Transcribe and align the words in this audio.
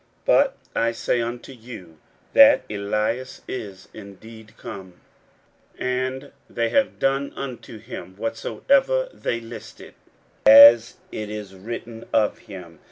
41:009:013 0.25 0.25
But 0.25 0.57
I 0.77 0.91
say 0.93 1.21
unto 1.21 1.51
you, 1.51 1.97
That 2.33 2.63
Elias 2.71 3.41
is 3.47 3.87
indeed 3.93 4.55
come, 4.57 4.93
and 5.77 6.31
they 6.49 6.69
have 6.69 6.97
done 6.97 7.31
unto 7.35 7.77
him 7.77 8.17
whatsoever 8.17 9.09
they 9.13 9.39
listed, 9.39 9.93
as 10.47 10.97
it 11.11 11.29
is 11.29 11.53
written 11.53 12.05
of 12.11 12.39
him. 12.39 12.79